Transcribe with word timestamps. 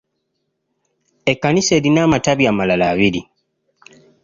Ekkanisa 1.33 1.71
erina 1.77 1.99
amatabi 2.07 2.43
amalala 2.53 2.85
abiri. 2.93 3.21